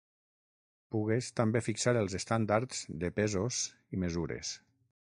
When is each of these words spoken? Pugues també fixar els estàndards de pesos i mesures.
Pugues 0.95 1.27
també 1.41 1.61
fixar 1.67 1.95
els 2.03 2.17
estàndards 2.21 2.83
de 3.05 3.15
pesos 3.21 3.63
i 3.99 4.05
mesures. 4.07 4.61